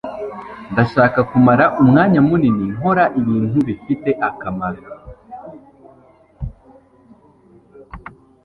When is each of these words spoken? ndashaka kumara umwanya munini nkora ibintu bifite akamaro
ndashaka 0.71 1.19
kumara 1.29 1.65
umwanya 1.81 2.19
munini 2.27 2.65
nkora 2.75 3.03
ibintu 3.19 3.57
bifite 3.67 4.09
akamaro 4.29 4.81